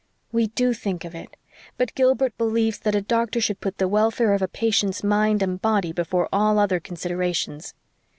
"We 0.31 0.47
DO 0.47 0.73
think 0.73 1.05
of 1.05 1.13
it. 1.13 1.37
But 1.77 1.93
Gilbert 1.93 2.35
believes 2.35 2.79
that 2.79 2.95
a 2.95 3.03
doctor 3.03 3.39
should 3.39 3.59
put 3.61 3.77
the 3.77 3.87
welfare 3.87 4.33
of 4.33 4.41
a 4.41 4.47
patient's 4.47 5.03
mind 5.03 5.43
and 5.43 5.61
body 5.61 5.91
before 5.93 6.27
all 6.33 6.57
other 6.57 6.79
considerations." 6.79 7.75